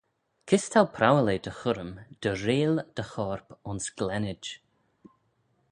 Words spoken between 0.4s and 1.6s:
Kys t'ou prowal eh dty